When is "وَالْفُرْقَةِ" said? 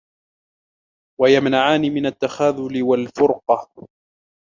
2.83-3.87